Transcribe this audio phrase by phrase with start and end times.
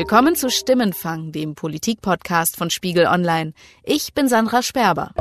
[0.00, 3.52] Willkommen zu Stimmenfang, dem Politikpodcast von Spiegel Online.
[3.82, 5.12] Ich bin Sandra Sperber.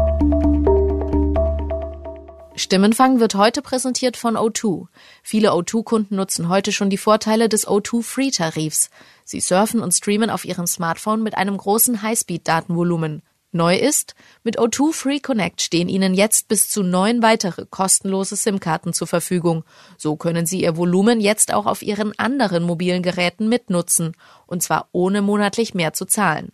[2.55, 4.87] Stimmenfang wird heute präsentiert von O2.
[5.21, 8.89] Viele O2-Kunden nutzen heute schon die Vorteile des O2 Free-Tarifs.
[9.25, 13.21] Sie surfen und streamen auf ihrem Smartphone mit einem großen Highspeed-Datenvolumen.
[13.51, 14.13] Neu ist,
[14.43, 19.63] mit O2 Free Connect stehen Ihnen jetzt bis zu neun weitere kostenlose SIM-Karten zur Verfügung.
[19.97, 24.15] So können Sie Ihr Volumen jetzt auch auf Ihren anderen mobilen Geräten mitnutzen,
[24.45, 26.51] und zwar ohne monatlich mehr zu zahlen.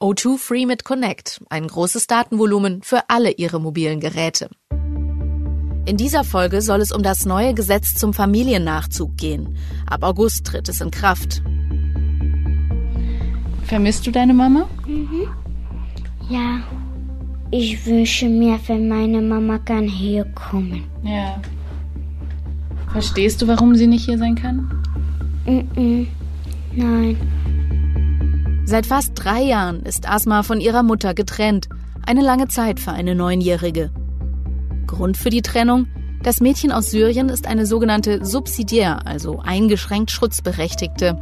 [0.00, 4.48] O2 Free mit Connect, ein großes Datenvolumen für alle Ihre mobilen Geräte.
[5.86, 9.56] In dieser Folge soll es um das neue Gesetz zum Familiennachzug gehen.
[9.86, 11.42] Ab August tritt es in Kraft.
[13.64, 14.68] Vermisst du deine Mama?
[14.86, 15.28] Mhm.
[16.28, 16.60] Ja,
[17.50, 20.84] ich wünsche mir, wenn meine Mama kann hier kommen.
[21.02, 21.40] Ja.
[22.92, 24.70] Verstehst du, warum sie nicht hier sein kann?
[25.46, 26.06] Mm
[26.74, 27.16] Nein.
[28.66, 31.68] Seit fast drei Jahren ist Asma von ihrer Mutter getrennt.
[32.06, 33.90] Eine lange Zeit für eine Neunjährige.
[34.86, 35.86] Grund für die Trennung?
[36.22, 41.18] Das Mädchen aus Syrien ist eine sogenannte subsidiär, also eingeschränkt Schutzberechtigte.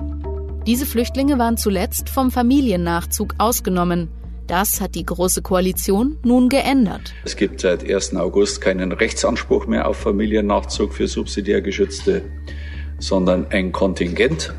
[0.66, 4.08] Diese Flüchtlinge waren zuletzt vom Familiennachzug ausgenommen.
[4.46, 7.12] Das hat die Große Koalition nun geändert.
[7.24, 8.14] Es gibt seit 1.
[8.14, 12.22] August keinen Rechtsanspruch mehr auf Familiennachzug für subsidiär Geschützte,
[12.98, 14.54] sondern ein Kontingent.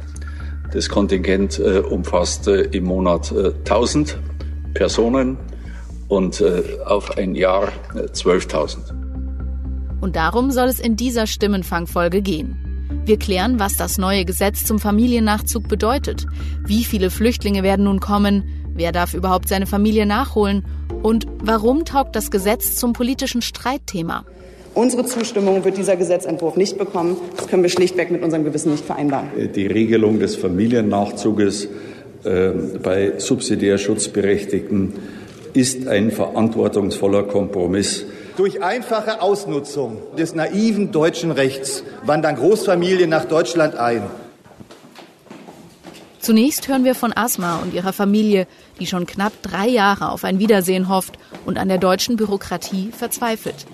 [0.73, 4.19] Das Kontingent äh, umfasst äh, im Monat äh, 1000
[4.73, 5.37] Personen
[6.09, 8.91] und äh, auf ein Jahr 12.000.
[8.91, 9.07] Äh,
[10.01, 12.67] und darum soll es in dieser Stimmenfangfolge gehen.
[13.05, 16.25] Wir klären, was das neue Gesetz zum Familiennachzug bedeutet.
[16.65, 18.66] Wie viele Flüchtlinge werden nun kommen?
[18.77, 20.63] Wer darf überhaupt seine Familie nachholen?
[21.01, 24.23] Und warum taugt das Gesetz zum politischen Streitthema?
[24.75, 27.17] Unsere Zustimmung wird dieser Gesetzentwurf nicht bekommen.
[27.35, 29.29] Das können wir schlichtweg mit unserem Gewissen nicht vereinbaren.
[29.55, 31.69] Die Regelung des Familiennachzuges
[32.23, 32.49] äh,
[32.83, 34.93] bei subsidiär Schutzberechtigten
[35.53, 38.05] ist ein verantwortungsvoller Kompromiss.
[38.35, 44.03] Durch einfache Ausnutzung des naiven deutschen Rechts wandern Großfamilien nach Deutschland ein.
[46.27, 48.47] Zunächst hören wir von Asma und ihrer Familie,
[48.81, 53.65] die schon knapp drei Jahre auf ein Wiedersehen hofft und an der deutschen Bürokratie verzweifelt.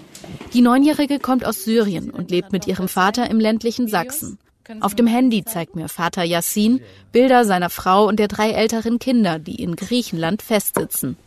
[0.54, 4.38] Die Neunjährige kommt aus Syrien und lebt mit ihrem Vater im ländlichen Sachsen.
[4.82, 6.82] Auf dem Handy zeigt mir Vater Yassin
[7.12, 11.18] Bilder seiner Frau und der drei älteren Kinder, die in Griechenland festsitzen.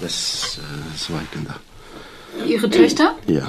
[0.00, 1.54] Das äh, zwei Kinder.
[2.48, 3.14] Ihre Töchter?
[3.28, 3.46] Ja.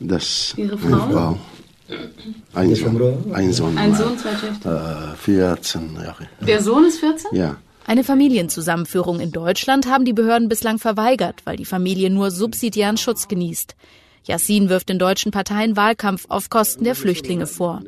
[0.00, 1.08] Das Ihre Frau?
[1.08, 1.38] Frau.
[2.54, 3.32] Ein Sohn.
[3.32, 5.12] Ein Sohn, Ein Sohn zwei Töchter.
[5.14, 6.26] Äh, 14 Jahre.
[6.46, 7.30] Der Sohn ist 14?
[7.32, 7.56] Ja.
[7.86, 13.28] Eine Familienzusammenführung in Deutschland haben die Behörden bislang verweigert, weil die Familie nur subsidiären Schutz
[13.28, 13.76] genießt.
[14.26, 17.82] Yassin wirft den deutschen Parteien Wahlkampf auf Kosten der Flüchtlinge vor.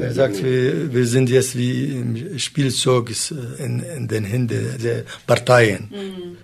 [0.00, 3.12] Er sagt, wir, wir sind jetzt wie im Spielzeug
[3.58, 5.90] in, in den Händen der Parteien.
[5.90, 6.38] Mhm.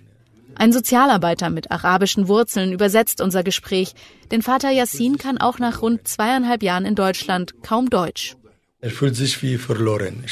[0.57, 3.95] Ein Sozialarbeiter mit arabischen Wurzeln übersetzt unser Gespräch,
[4.31, 8.37] denn Vater Yassin kann auch nach rund zweieinhalb Jahren in Deutschland kaum Deutsch.
[8.81, 10.25] Er fühlt sich wie verloren.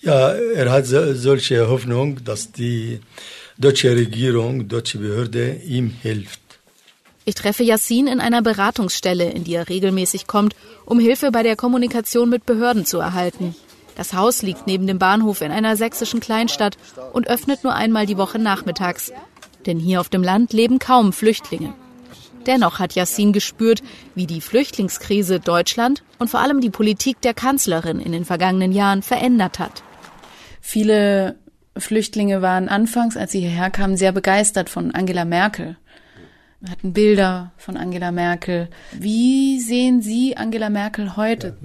[0.00, 3.00] Ja, er hat solche Hoffnung, dass die
[3.56, 6.40] deutsche Regierung, deutsche Behörde ihm hilft.
[7.24, 10.54] Ich treffe Yassin in einer Beratungsstelle, in die er regelmäßig kommt,
[10.86, 13.54] um Hilfe bei der Kommunikation mit Behörden zu erhalten.
[13.96, 16.76] Das Haus liegt neben dem Bahnhof in einer sächsischen Kleinstadt
[17.12, 19.12] und öffnet nur einmal die Woche nachmittags,
[19.66, 21.74] denn hier auf dem Land leben kaum Flüchtlinge.
[22.46, 23.82] Dennoch hat Yassin gespürt,
[24.14, 29.02] wie die Flüchtlingskrise Deutschland und vor allem die Politik der Kanzlerin in den vergangenen Jahren
[29.02, 29.82] verändert hat.
[30.60, 31.36] Viele
[31.76, 35.76] Flüchtlinge waren anfangs, als sie hierher kamen, sehr begeistert von Angela Merkel.
[36.60, 38.68] Wir hatten Bilder von Angela Merkel.
[38.92, 41.56] Wie sehen Sie Angela Merkel heute?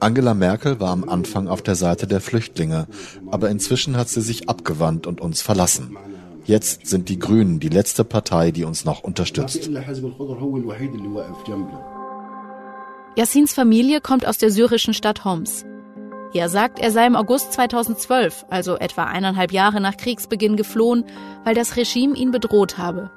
[0.00, 2.86] Angela Merkel war am Anfang auf der Seite der Flüchtlinge,
[3.30, 5.96] aber inzwischen hat sie sich abgewandt und uns verlassen.
[6.44, 9.70] Jetzt sind die Grünen die letzte Partei, die uns noch unterstützt.
[13.16, 15.64] Yassins Familie kommt aus der syrischen Stadt Homs.
[16.34, 21.04] Er sagt, er sei im August 2012, also etwa eineinhalb Jahre nach Kriegsbeginn, geflohen,
[21.44, 23.10] weil das Regime ihn bedroht habe.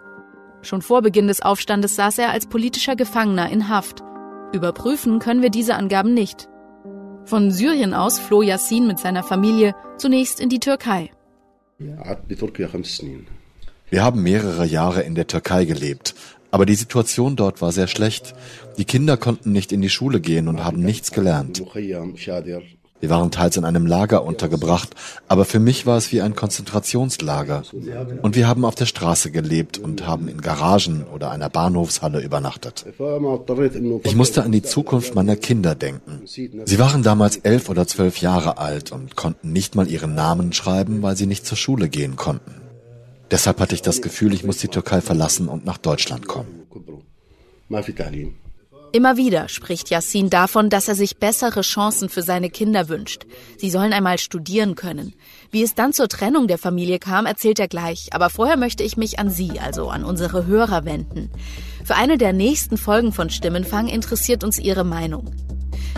[0.62, 4.04] Schon vor Beginn des Aufstandes saß er als politischer Gefangener in Haft.
[4.54, 6.48] Überprüfen können wir diese Angaben nicht.
[7.28, 11.12] Von Syrien aus floh Yassin mit seiner Familie zunächst in die Türkei.
[13.90, 16.16] Wir haben mehrere Jahre in der Türkei gelebt,
[16.52, 18.34] aber die Situation dort war sehr schlecht.
[18.78, 21.62] Die Kinder konnten nicht in die Schule gehen und haben nichts gelernt.
[23.00, 24.96] Wir waren teils in einem Lager untergebracht,
[25.28, 27.64] aber für mich war es wie ein Konzentrationslager.
[28.22, 32.86] Und wir haben auf der Straße gelebt und haben in Garagen oder einer Bahnhofshalle übernachtet.
[34.04, 36.22] Ich musste an die Zukunft meiner Kinder denken.
[36.26, 41.04] Sie waren damals elf oder zwölf Jahre alt und konnten nicht mal ihren Namen schreiben,
[41.04, 42.62] weil sie nicht zur Schule gehen konnten.
[43.30, 46.64] Deshalb hatte ich das Gefühl, ich muss die Türkei verlassen und nach Deutschland kommen.
[48.94, 53.26] Immer wieder spricht Yassin davon, dass er sich bessere Chancen für seine Kinder wünscht.
[53.58, 55.14] Sie sollen einmal studieren können.
[55.52, 58.10] Wie es dann zur Trennung der Familie kam, erzählt er gleich.
[58.14, 61.30] Aber vorher möchte ich mich an Sie, also an unsere Hörer wenden.
[61.84, 65.32] Für eine der nächsten Folgen von Stimmenfang interessiert uns Ihre Meinung.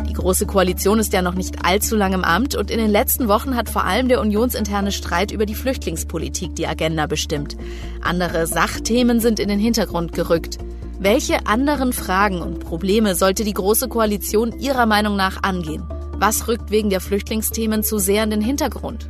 [0.08, 3.28] Die Große Koalition ist ja noch nicht allzu lang im Amt und in den letzten
[3.28, 7.56] Wochen hat vor allem der unionsinterne Streit über die Flüchtlingspolitik die Agenda bestimmt.
[8.02, 10.58] Andere Sachthemen sind in den Hintergrund gerückt.
[11.02, 15.88] Welche anderen Fragen und Probleme sollte die Große Koalition Ihrer Meinung nach angehen?
[16.18, 19.10] Was rückt wegen der Flüchtlingsthemen zu sehr in den Hintergrund?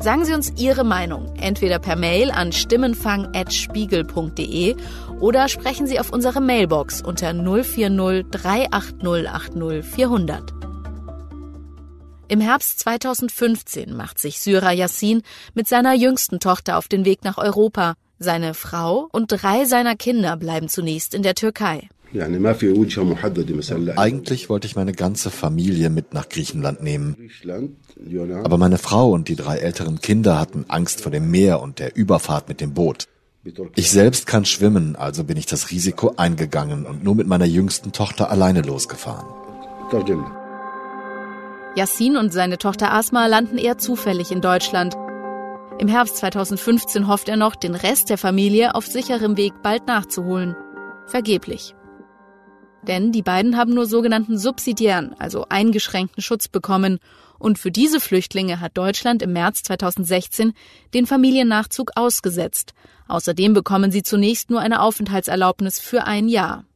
[0.00, 4.76] Sagen Sie uns Ihre Meinung, entweder per Mail an stimmenfang.spiegel.de
[5.18, 10.52] oder sprechen Sie auf unsere Mailbox unter 040 380 80 400.
[12.28, 15.22] Im Herbst 2015 macht sich Syra Yassin
[15.54, 17.94] mit seiner jüngsten Tochter auf den Weg nach Europa.
[18.22, 21.88] Seine Frau und drei seiner Kinder bleiben zunächst in der Türkei.
[23.96, 27.16] Eigentlich wollte ich meine ganze Familie mit nach Griechenland nehmen.
[28.44, 31.96] Aber meine Frau und die drei älteren Kinder hatten Angst vor dem Meer und der
[31.96, 33.08] Überfahrt mit dem Boot.
[33.74, 37.92] Ich selbst kann schwimmen, also bin ich das Risiko eingegangen und nur mit meiner jüngsten
[37.92, 39.26] Tochter alleine losgefahren.
[41.74, 44.94] Yassin und seine Tochter Asma landen eher zufällig in Deutschland.
[45.80, 50.54] Im Herbst 2015 hofft er noch, den Rest der Familie auf sicherem Weg bald nachzuholen.
[51.06, 51.74] Vergeblich.
[52.86, 56.98] Denn die beiden haben nur sogenannten subsidiären, also eingeschränkten Schutz bekommen.
[57.38, 60.52] Und für diese Flüchtlinge hat Deutschland im März 2016
[60.92, 62.74] den Familiennachzug ausgesetzt.
[63.08, 66.66] Außerdem bekommen sie zunächst nur eine Aufenthaltserlaubnis für ein Jahr.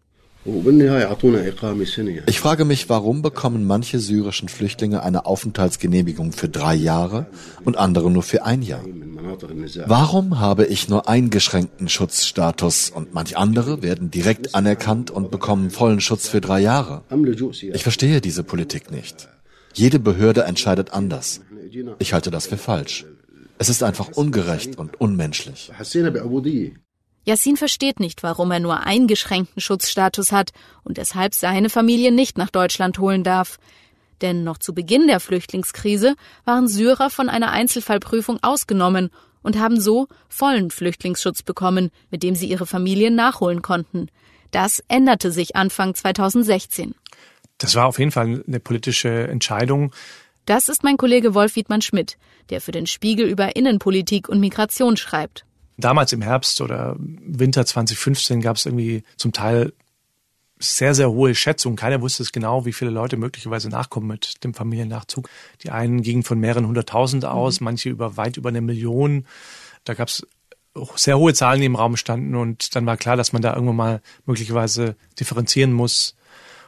[2.27, 7.27] Ich frage mich, warum bekommen manche syrischen Flüchtlinge eine Aufenthaltsgenehmigung für drei Jahre
[7.65, 8.85] und andere nur für ein Jahr?
[9.87, 16.03] Warum habe ich nur eingeschränkten Schutzstatus und manch andere werden direkt anerkannt und bekommen vollen
[16.03, 17.05] Schutz für drei Jahre?
[17.73, 19.29] Ich verstehe diese Politik nicht.
[19.73, 21.41] Jede Behörde entscheidet anders.
[21.99, 23.07] Ich halte das für falsch.
[23.57, 25.71] Es ist einfach ungerecht und unmenschlich.
[27.25, 30.51] Yassin versteht nicht, warum er nur eingeschränkten Schutzstatus hat
[30.83, 33.59] und deshalb seine Familie nicht nach Deutschland holen darf.
[34.21, 39.11] Denn noch zu Beginn der Flüchtlingskrise waren Syrer von einer Einzelfallprüfung ausgenommen
[39.43, 44.09] und haben so vollen Flüchtlingsschutz bekommen, mit dem sie ihre Familien nachholen konnten.
[44.51, 46.95] Das änderte sich Anfang 2016.
[47.59, 49.93] Das war auf jeden Fall eine politische Entscheidung.
[50.47, 52.19] Das ist mein Kollege Wolf Wiedmann Schmidt,
[52.51, 55.45] der für den Spiegel über Innenpolitik und Migration schreibt.
[55.77, 59.73] Damals im Herbst oder Winter 2015 gab es irgendwie zum Teil
[60.59, 61.77] sehr, sehr hohe Schätzungen.
[61.77, 65.29] Keiner wusste es genau, wie viele Leute möglicherweise nachkommen mit dem Familiennachzug.
[65.63, 67.65] Die einen gingen von mehreren hunderttausend aus, mhm.
[67.65, 69.27] manche über weit über eine Million.
[69.85, 70.27] Da gab es
[70.97, 73.77] sehr hohe Zahlen, die im Raum standen und dann war klar, dass man da irgendwann
[73.77, 76.17] mal möglicherweise differenzieren muss.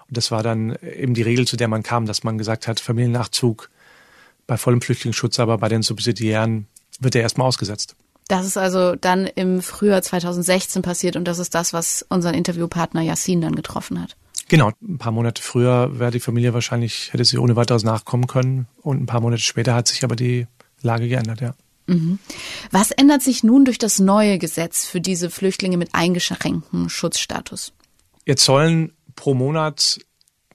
[0.08, 2.78] Und das war dann eben die Regel, zu der man kam, dass man gesagt hat,
[2.78, 3.70] Familiennachzug
[4.46, 6.68] bei vollem Flüchtlingsschutz, aber bei den Subsidiären
[7.00, 7.96] wird er erstmal ausgesetzt.
[8.28, 13.02] Das ist also dann im Frühjahr 2016 passiert und das ist das, was unseren Interviewpartner
[13.02, 14.16] Yassin dann getroffen hat.
[14.48, 18.66] Genau, ein paar Monate früher wäre die Familie wahrscheinlich, hätte sie ohne weiteres nachkommen können
[18.82, 20.46] und ein paar Monate später hat sich aber die
[20.82, 21.54] Lage geändert, ja.
[21.86, 22.18] Mhm.
[22.70, 27.72] Was ändert sich nun durch das neue Gesetz für diese Flüchtlinge mit eingeschränktem Schutzstatus?
[28.24, 30.00] Jetzt sollen pro Monat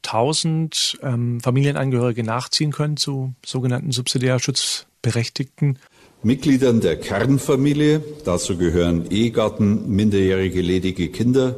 [0.06, 5.80] 1000 ähm, Familienangehörige nachziehen können zu sogenannten subsidiär Schutzberechtigten.
[6.24, 11.56] Mitgliedern der Kernfamilie, dazu gehören Ehegatten, minderjährige ledige Kinder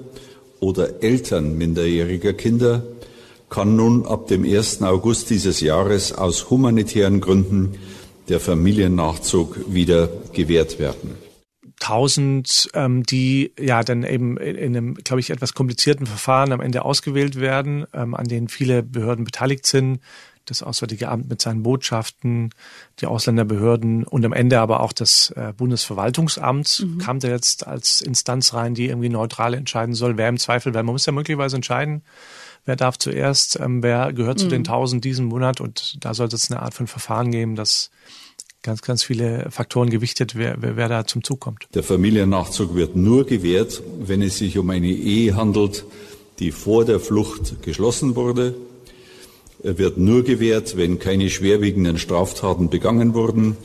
[0.62, 2.84] oder Eltern minderjähriger Kinder,
[3.50, 4.82] kann nun ab dem 1.
[4.84, 7.76] August dieses Jahres aus humanitären Gründen
[8.30, 11.18] der Familiennachzug wieder gewährt werden.
[11.82, 16.86] 1000, ähm, die ja dann eben in einem, glaube ich, etwas komplizierten Verfahren am Ende
[16.86, 20.00] ausgewählt werden, ähm, an denen viele Behörden beteiligt sind
[20.46, 22.50] das Auswärtige Amt mit seinen Botschaften,
[23.00, 26.98] die Ausländerbehörden und am Ende aber auch das äh, Bundesverwaltungsamt mhm.
[26.98, 30.84] kam da jetzt als Instanz rein, die irgendwie neutral entscheiden soll, wer im Zweifel, weil
[30.84, 32.04] man muss ja möglicherweise entscheiden,
[32.66, 34.52] wer darf zuerst, ähm, wer gehört zu mhm.
[34.52, 37.90] den tausend diesen Monat und da sollte es eine Art von Verfahren geben, das
[38.64, 41.68] ganz, ganz viele Faktoren gewichtet, wer, wer, wer da zum Zug kommt.
[41.74, 45.86] Der Familiennachzug wird nur gewährt, wenn es sich um eine Ehe handelt,
[46.40, 48.56] die vor der Flucht geschlossen wurde
[49.64, 53.58] wird nur gewährt, wenn keine schwerwiegenden Straftaten begangen wurden,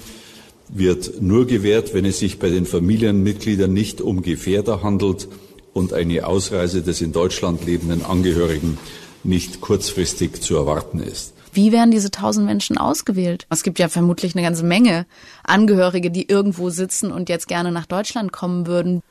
[0.69, 5.29] wird nur gewährt, wenn es sich bei den Familienmitgliedern nicht um Gefährder handelt
[5.73, 8.79] und eine Ausreise des in Deutschland lebenden Angehörigen
[9.25, 11.35] nicht kurzfristig zu erwarten ist.
[11.53, 13.47] Wie werden diese tausend Menschen ausgewählt?
[13.51, 15.07] Es gibt ja vermutlich eine ganze Menge
[15.43, 19.03] Angehörige, die irgendwo sitzen und jetzt gerne nach Deutschland kommen würden.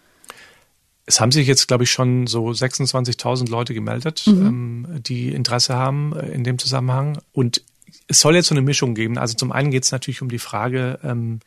[1.08, 4.46] Es haben sich jetzt, glaube ich, schon so 26.000 Leute gemeldet, mhm.
[4.46, 7.18] ähm, die Interesse haben äh, in dem Zusammenhang.
[7.32, 7.64] Und
[8.08, 9.18] es soll jetzt so eine Mischung geben.
[9.18, 11.40] Also zum einen geht es natürlich um die Frage, ähm,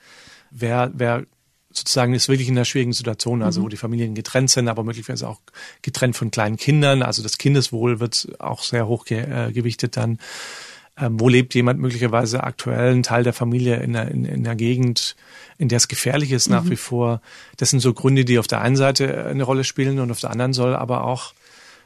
[0.50, 1.24] wer, wer
[1.70, 3.64] sozusagen ist wirklich in einer schwierigen Situation, also mhm.
[3.64, 5.40] wo die Familien getrennt sind, aber möglicherweise auch
[5.82, 7.02] getrennt von kleinen Kindern.
[7.02, 10.18] Also das Kindeswohl wird auch sehr hoch ge äh, gewichtet dann.
[11.00, 14.54] Ähm, wo lebt jemand möglicherweise aktuell, ein Teil der Familie in der, in, in der
[14.54, 15.16] Gegend,
[15.56, 16.70] in der es gefährlich ist nach mhm.
[16.70, 17.22] wie vor.
[17.56, 20.30] Das sind so Gründe, die auf der einen Seite eine Rolle spielen und auf der
[20.30, 21.32] anderen soll aber auch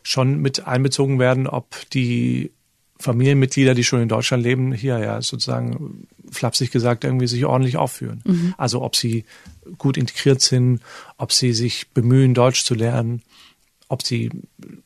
[0.02, 2.50] schon mit einbezogen werden, ob die
[2.99, 8.23] Familienmitglieder, die schon in Deutschland leben, hier ja sozusagen flapsig gesagt irgendwie sich ordentlich aufführen.
[8.25, 8.54] Mhm.
[8.56, 9.25] Also ob sie
[9.78, 10.80] gut integriert sind,
[11.18, 13.23] ob sie sich bemühen, Deutsch zu lernen,
[13.95, 14.31] ob sie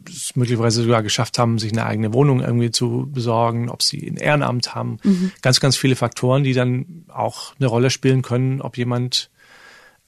[0.06, 4.16] es möglicherweise sogar geschafft haben, sich eine eigene Wohnung irgendwie zu besorgen, ob sie ein
[4.16, 4.98] Ehrenamt haben.
[5.02, 5.32] Mhm.
[5.42, 9.30] Ganz, ganz viele Faktoren, die dann auch eine Rolle spielen können, ob jemand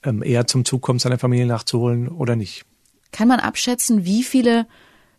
[0.03, 2.63] ähm, eher zum Zug kommt, seine Familie nachzuholen oder nicht.
[3.11, 4.67] Kann man abschätzen, wie viele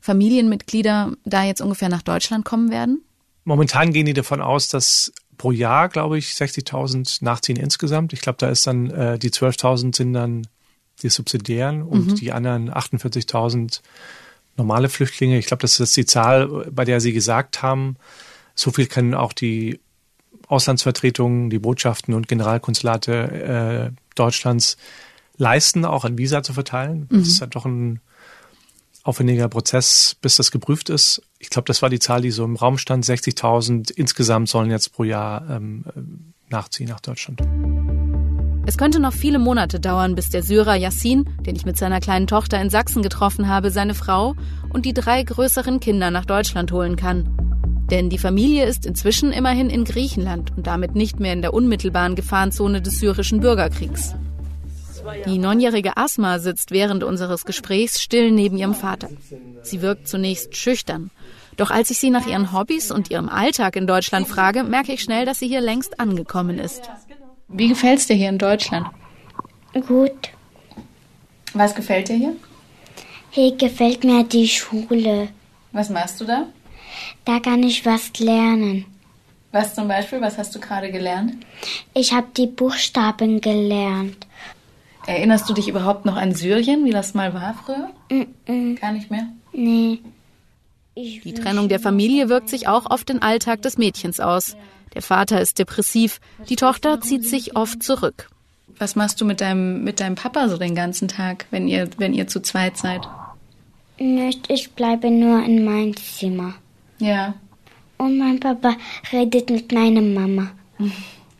[0.00, 3.02] Familienmitglieder da jetzt ungefähr nach Deutschland kommen werden?
[3.44, 8.12] Momentan gehen die davon aus, dass pro Jahr, glaube ich, 60.000 nachziehen insgesamt.
[8.12, 10.46] Ich glaube, da ist dann äh, die 12.000 sind dann
[11.02, 12.14] die subsidiären und mhm.
[12.14, 13.80] die anderen 48.000
[14.56, 15.38] normale Flüchtlinge.
[15.38, 17.96] Ich glaube, das ist die Zahl, bei der Sie gesagt haben.
[18.54, 19.80] So viel können auch die
[20.48, 24.76] Auslandsvertretungen, die Botschaften und Generalkonsulate äh, Deutschlands
[25.38, 27.08] leisten, auch ein Visa zu verteilen.
[27.10, 27.18] Mhm.
[27.20, 28.00] Das ist ja doch ein
[29.02, 31.22] aufwendiger Prozess, bis das geprüft ist.
[31.38, 33.04] Ich glaube, das war die Zahl, die so im Raum stand.
[33.04, 35.84] 60.000 insgesamt sollen jetzt pro Jahr ähm,
[36.50, 37.42] nachziehen nach Deutschland.
[38.64, 42.28] Es könnte noch viele Monate dauern, bis der Syrer Yassin, den ich mit seiner kleinen
[42.28, 44.36] Tochter in Sachsen getroffen habe, seine Frau
[44.68, 47.28] und die drei größeren Kinder nach Deutschland holen kann.
[47.90, 52.14] Denn die Familie ist inzwischen immerhin in Griechenland und damit nicht mehr in der unmittelbaren
[52.14, 54.14] Gefahrenzone des syrischen Bürgerkriegs.
[55.26, 59.08] Die neunjährige Asma sitzt während unseres Gesprächs still neben ihrem Vater.
[59.62, 61.10] Sie wirkt zunächst schüchtern.
[61.56, 65.02] Doch als ich sie nach ihren Hobbys und ihrem Alltag in Deutschland frage, merke ich
[65.02, 66.88] schnell, dass sie hier längst angekommen ist.
[67.52, 68.86] Wie gefällt es dir hier in Deutschland?
[69.74, 70.30] Gut.
[71.52, 72.36] Was gefällt dir hier?
[73.30, 75.28] Hier gefällt mir die Schule.
[75.72, 76.46] Was machst du da?
[77.24, 78.86] Da kann ich was lernen.
[79.52, 80.20] Was zum Beispiel?
[80.22, 81.36] Was hast du gerade gelernt?
[81.92, 84.26] Ich habe die Buchstaben gelernt.
[85.06, 87.90] Erinnerst du dich überhaupt noch an Syrien, wie das mal war früher?
[88.10, 88.80] Mm -mm.
[88.80, 89.26] Gar nicht mehr?
[89.52, 90.00] Nee.
[90.94, 94.56] Ich die Trennung der Familie wirkt sich auch auf den Alltag des Mädchens aus.
[94.94, 98.28] Der Vater ist depressiv, die Tochter zieht sich oft zurück.
[98.78, 102.14] Was machst du mit deinem, mit deinem Papa so den ganzen Tag, wenn ihr, wenn
[102.14, 103.02] ihr zu zweit seid?
[103.98, 106.54] Nicht, ich bleibe nur in meinem Zimmer.
[106.98, 107.34] Ja.
[107.98, 108.76] Und mein Papa
[109.12, 110.50] redet mit meiner Mama.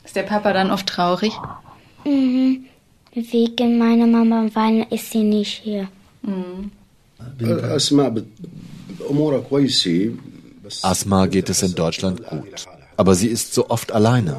[0.05, 1.33] Ist der Papa dann oft traurig?
[2.05, 2.65] Mhm.
[3.15, 5.89] Wegen meiner Mama, weil ist sie nicht hier.
[6.23, 6.71] Mhm.
[10.83, 12.67] Asma geht es in Deutschland gut.
[12.97, 14.37] Aber sie ist so oft alleine.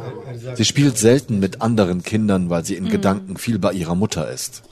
[0.56, 2.90] Sie spielt selten mit anderen Kindern, weil sie in mhm.
[2.90, 4.64] Gedanken viel bei ihrer Mutter ist.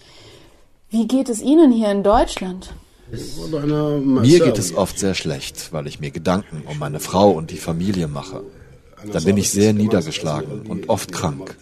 [0.89, 2.73] Wie geht es Ihnen hier in Deutschland?
[3.11, 7.57] Mir geht es oft sehr schlecht, weil ich mir Gedanken um meine Frau und die
[7.57, 8.43] Familie mache.
[9.11, 11.57] Da bin ich sehr niedergeschlagen und oft krank.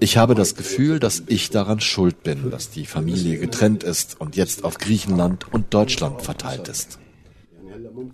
[0.00, 4.36] Ich habe das Gefühl, dass ich daran schuld bin, dass die Familie getrennt ist und
[4.36, 6.98] jetzt auf Griechenland und Deutschland verteilt ist.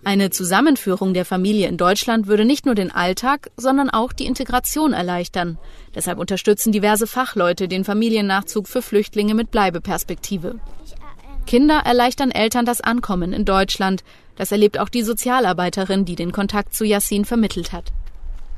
[0.05, 4.93] Eine Zusammenführung der Familie in Deutschland würde nicht nur den Alltag, sondern auch die Integration
[4.93, 5.59] erleichtern.
[5.95, 10.61] Deshalb unterstützen diverse Fachleute den Familiennachzug für Flüchtlinge mit Bleibeperspektive.
[11.47, 14.05] Kinder erleichtern Eltern das Ankommen in Deutschland.
[14.37, 17.93] Das erlebt auch die Sozialarbeiterin, die den Kontakt zu Yassin vermittelt hat.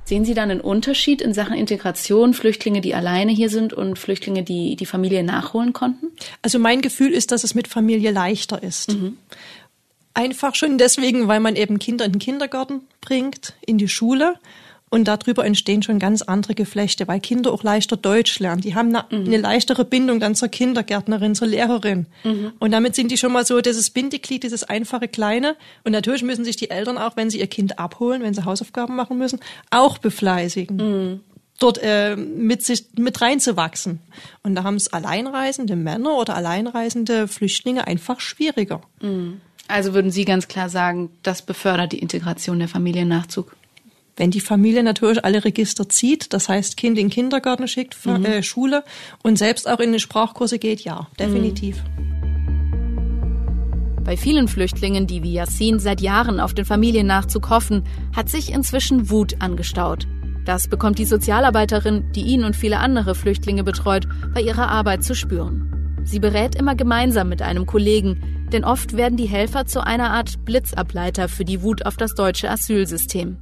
[0.04, 4.42] Sehen Sie dann einen Unterschied in Sachen Integration, Flüchtlinge, die alleine hier sind und Flüchtlinge,
[4.42, 6.08] die die Familie nachholen konnten?
[6.42, 8.92] Also mein Gefühl ist, dass es mit Familie leichter ist.
[8.92, 9.16] Mhm.
[10.14, 14.35] Einfach schon deswegen, weil man eben Kinder in den Kindergarten bringt, in die Schule.
[14.90, 18.61] Und darüber entstehen schon ganz andere Geflechte, weil Kinder auch leichter Deutsch lernen.
[18.61, 19.26] Die haben eine, mhm.
[19.26, 22.04] eine leichtere Bindung dann zur Kindergärtnerin, zur Lehrerin.
[22.25, 22.52] Mhm.
[22.59, 25.57] Und damit sind die schon mal so dieses Bindeglied, dieses einfache Kleine.
[25.85, 28.95] Und natürlich müssen sich die Eltern auch, wenn sie ihr Kind abholen, wenn sie Hausaufgaben
[28.95, 29.40] machen müssen,
[29.71, 30.76] auch befleißigen.
[30.76, 31.21] Mhm
[31.62, 34.00] dort äh, mit sich mit reinzuwachsen.
[34.42, 38.83] Und da haben es alleinreisende Männer oder alleinreisende Flüchtlinge einfach schwieriger.
[39.72, 43.56] Also würden Sie ganz klar sagen, das befördert die Integration der Familiennachzug?
[44.16, 48.24] wenn die Familie natürlich alle Register zieht, das heißt Kind in den Kindergarten schickt, mhm.
[48.24, 48.84] äh, Schule
[49.22, 51.82] und selbst auch in die Sprachkurse geht, ja, definitiv.
[51.82, 52.12] Mhm.
[54.04, 59.10] Bei vielen Flüchtlingen, die wie Yassin seit Jahren auf den Familiennachzug hoffen, hat sich inzwischen
[59.10, 60.06] Wut angestaut.
[60.44, 65.14] Das bekommt die Sozialarbeiterin, die ihn und viele andere Flüchtlinge betreut, bei ihrer Arbeit zu
[65.14, 65.81] spüren.
[66.04, 70.44] Sie berät immer gemeinsam mit einem Kollegen, denn oft werden die Helfer zu einer Art
[70.44, 73.38] Blitzableiter für die Wut auf das deutsche Asylsystem.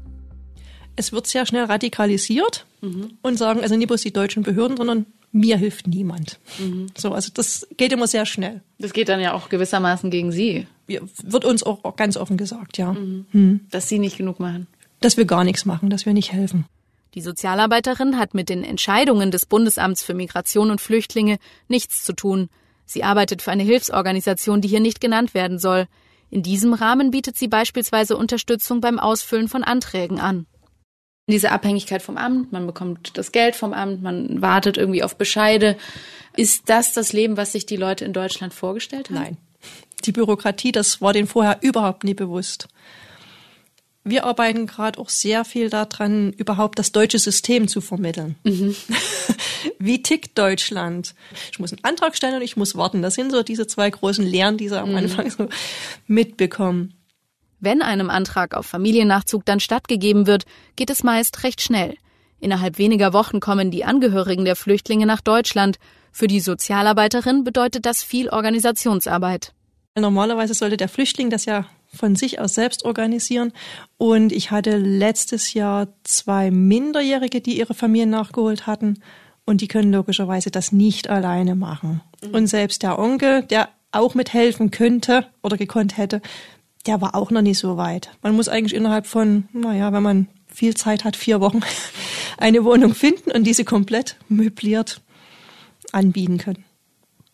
[0.97, 3.13] Es wird sehr schnell radikalisiert mhm.
[3.23, 6.39] und sagen also nicht bloß die deutschen Behörden, sondern mir hilft niemand.
[6.59, 6.89] Mhm.
[6.97, 8.61] So, also das geht immer sehr schnell.
[8.79, 10.67] Das geht dann ja auch gewissermaßen gegen Sie.
[10.87, 12.93] Wird uns auch ganz offen gesagt, ja.
[12.93, 13.27] Mhm.
[13.33, 13.61] Mhm.
[13.71, 14.67] Dass Sie nicht genug machen.
[15.01, 16.67] Dass wir gar nichts machen, dass wir nicht helfen.
[17.15, 21.39] Die Sozialarbeiterin hat mit den Entscheidungen des Bundesamts für Migration und Flüchtlinge
[21.69, 22.49] nichts zu tun.
[22.87, 25.87] Sie arbeitet für eine Hilfsorganisation, die hier nicht genannt werden soll.
[26.31, 30.47] In diesem Rahmen bietet sie beispielsweise Unterstützung beim Ausfüllen von Anträgen an
[31.31, 35.77] diese Abhängigkeit vom Amt, man bekommt das Geld vom Amt, man wartet irgendwie auf Bescheide.
[36.37, 39.17] Ist das das Leben, was sich die Leute in Deutschland vorgestellt haben?
[39.17, 39.37] Nein.
[40.05, 42.69] Die Bürokratie, das war denen vorher überhaupt nie bewusst.
[44.03, 48.37] Wir arbeiten gerade auch sehr viel daran, überhaupt das deutsche System zu vermitteln.
[48.45, 48.75] Mhm.
[49.79, 51.15] Wie tickt Deutschland?
[51.53, 53.03] Ich muss einen Antrag stellen und ich muss warten.
[53.03, 54.97] Das sind so diese zwei großen Lehren, die sie am mhm.
[54.97, 55.49] Anfang so
[56.07, 56.95] mitbekommen.
[57.59, 60.45] Wenn einem Antrag auf Familiennachzug dann stattgegeben wird,
[60.77, 61.97] geht es meist recht schnell.
[62.41, 65.79] Innerhalb weniger Wochen kommen die Angehörigen der Flüchtlinge nach Deutschland.
[66.11, 69.53] Für die Sozialarbeiterin bedeutet das viel Organisationsarbeit.
[69.95, 73.53] Normalerweise sollte der Flüchtling das ja von sich aus selbst organisieren.
[73.99, 79.03] Und ich hatte letztes Jahr zwei Minderjährige, die ihre Familien nachgeholt hatten.
[79.45, 82.01] Und die können logischerweise das nicht alleine machen.
[82.23, 82.35] Mhm.
[82.35, 86.23] Und selbst der Onkel, der auch mithelfen könnte oder gekonnt hätte,
[86.87, 88.11] der war auch noch nicht so weit.
[88.23, 91.61] Man muss eigentlich innerhalb von, naja, wenn man viel Zeit hat, vier Wochen
[92.39, 95.01] eine Wohnung finden und diese komplett möbliert
[95.93, 96.65] anbieten können.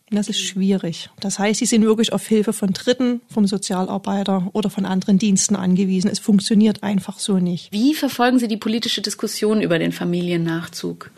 [0.09, 1.09] Das ist schwierig.
[1.19, 5.55] Das heißt, sie sind wirklich auf Hilfe von Dritten, vom Sozialarbeiter oder von anderen Diensten
[5.55, 6.09] angewiesen.
[6.09, 7.73] Es funktioniert einfach so nicht.
[7.73, 11.11] Wie verfolgen Sie die politische Diskussion über den Familiennachzug?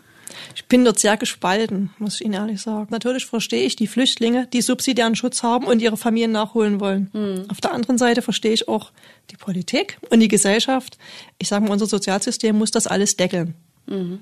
[0.56, 2.88] Ich bin dort sehr gespalten, muss ich Ihnen ehrlich sagen.
[2.90, 7.10] Natürlich verstehe ich die Flüchtlinge, die subsidiären Schutz haben und ihre Familien nachholen wollen.
[7.12, 7.44] Mhm.
[7.48, 8.90] Auf der anderen Seite verstehe ich auch
[9.30, 10.98] die Politik und die Gesellschaft.
[11.38, 13.54] Ich sage mal, unser Sozialsystem muss das alles deckeln.
[13.86, 14.20] Mhm.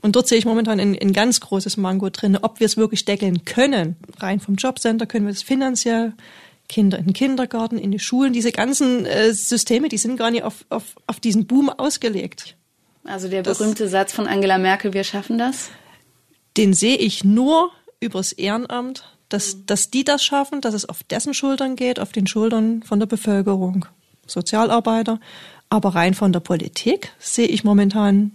[0.00, 3.04] Und dort sehe ich momentan ein, ein ganz großes Mango drin, ob wir es wirklich
[3.04, 3.96] deckeln können.
[4.18, 6.14] Rein vom Jobcenter können wir es finanziell,
[6.70, 10.44] Kinder in den Kindergarten, in die Schulen, diese ganzen äh, Systeme, die sind gar nicht
[10.44, 12.56] auf, auf, auf diesen Boom ausgelegt.
[13.04, 15.70] Also der berühmte das, Satz von Angela Merkel, wir schaffen das?
[16.56, 19.66] Den sehe ich nur übers Ehrenamt, dass, mhm.
[19.66, 23.06] dass die das schaffen, dass es auf dessen Schultern geht, auf den Schultern von der
[23.06, 23.86] Bevölkerung,
[24.26, 25.18] Sozialarbeiter.
[25.70, 28.32] Aber rein von der Politik sehe ich momentan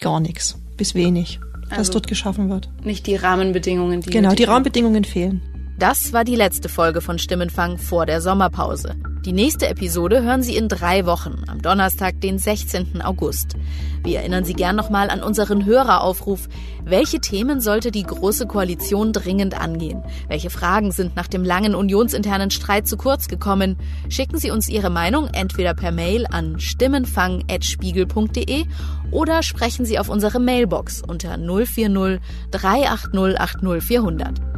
[0.00, 2.70] gar nichts, bis wenig, also dass dort geschaffen wird.
[2.82, 4.08] Nicht die Rahmenbedingungen, die.
[4.08, 5.42] Genau, die Rahmenbedingungen fehlen.
[5.78, 8.96] Das war die letzte Folge von Stimmenfang vor der Sommerpause.
[9.26, 13.02] Die nächste Episode hören Sie in drei Wochen, am Donnerstag, den 16.
[13.02, 13.54] August.
[14.02, 16.48] Wir erinnern Sie gern nochmal an unseren Höreraufruf.
[16.86, 20.02] Welche Themen sollte die Große Koalition dringend angehen?
[20.28, 23.76] Welche Fragen sind nach dem langen unionsinternen Streit zu kurz gekommen?
[24.08, 28.64] Schicken Sie uns Ihre Meinung entweder per Mail an stimmenfang.spiegel.de
[29.10, 34.49] oder sprechen Sie auf unsere Mailbox unter 040 380 80400.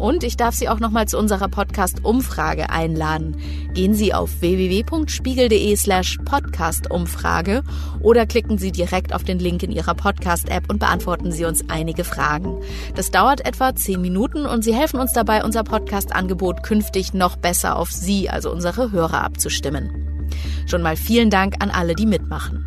[0.00, 3.36] Und ich darf Sie auch nochmal zu unserer Podcast-Umfrage einladen.
[3.74, 7.62] Gehen Sie auf www.spiegel.de slash Podcast-Umfrage
[8.00, 12.04] oder klicken Sie direkt auf den Link in Ihrer Podcast-App und beantworten Sie uns einige
[12.04, 12.62] Fragen.
[12.94, 17.76] Das dauert etwa zehn Minuten und Sie helfen uns dabei, unser Podcast-Angebot künftig noch besser
[17.76, 20.28] auf Sie, also unsere Hörer, abzustimmen.
[20.66, 22.59] Schon mal vielen Dank an alle, die mitmachen.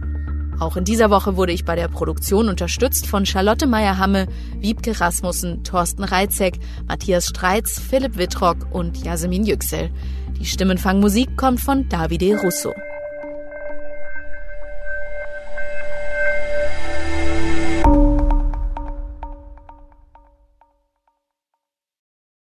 [0.64, 4.28] Auch in dieser Woche wurde ich bei der Produktion unterstützt von Charlotte Meyer-Hamme,
[4.60, 9.90] Wiebke Rasmussen, Thorsten Reitzek, Matthias Streitz, Philipp Wittrock und Jasmin Yüksel.
[10.40, 12.72] Die Stimmenfangmusik kommt von Davide Russo.